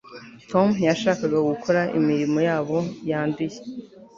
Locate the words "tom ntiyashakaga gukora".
0.51-1.81